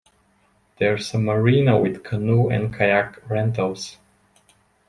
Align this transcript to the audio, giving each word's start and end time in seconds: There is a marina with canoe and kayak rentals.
There 0.79 0.95
is 0.95 1.13
a 1.13 1.19
marina 1.19 1.77
with 1.79 2.03
canoe 2.03 2.49
and 2.49 2.73
kayak 2.73 3.21
rentals. 3.29 3.97